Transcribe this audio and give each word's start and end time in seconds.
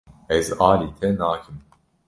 Ez 0.37 0.47
alî 0.69 0.89
te 0.99 1.07
nakim. 1.19 1.57